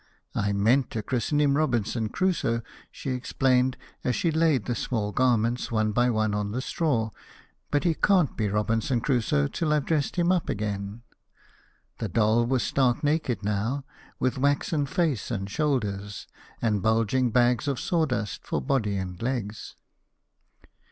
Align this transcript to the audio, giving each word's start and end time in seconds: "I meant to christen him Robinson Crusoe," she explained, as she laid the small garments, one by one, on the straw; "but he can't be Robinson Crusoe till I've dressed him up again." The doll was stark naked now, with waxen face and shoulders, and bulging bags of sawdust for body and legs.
"I 0.33 0.51
meant 0.51 0.89
to 0.89 1.03
christen 1.03 1.39
him 1.39 1.55
Robinson 1.55 2.09
Crusoe," 2.09 2.63
she 2.91 3.11
explained, 3.11 3.77
as 4.03 4.15
she 4.15 4.31
laid 4.31 4.65
the 4.65 4.73
small 4.73 5.11
garments, 5.11 5.71
one 5.71 5.91
by 5.91 6.09
one, 6.09 6.33
on 6.33 6.49
the 6.53 6.59
straw; 6.59 7.11
"but 7.69 7.83
he 7.83 7.93
can't 7.93 8.35
be 8.35 8.47
Robinson 8.47 8.99
Crusoe 8.99 9.45
till 9.45 9.71
I've 9.71 9.85
dressed 9.85 10.15
him 10.15 10.31
up 10.31 10.49
again." 10.49 11.03
The 11.99 12.09
doll 12.09 12.47
was 12.47 12.63
stark 12.63 13.03
naked 13.03 13.43
now, 13.43 13.85
with 14.17 14.39
waxen 14.39 14.87
face 14.87 15.29
and 15.29 15.47
shoulders, 15.47 16.25
and 16.63 16.81
bulging 16.81 17.29
bags 17.29 17.67
of 17.67 17.79
sawdust 17.79 18.43
for 18.47 18.59
body 18.59 18.97
and 18.97 19.21
legs. 19.21 19.75